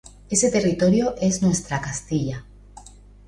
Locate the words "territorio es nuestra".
0.49-1.79